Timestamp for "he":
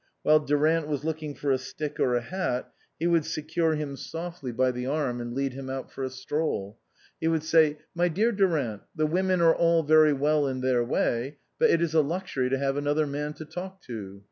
2.99-3.05, 7.19-7.27